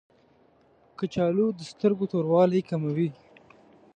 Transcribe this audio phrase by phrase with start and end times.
[0.97, 3.09] کچالو د سترګو توروالی کموي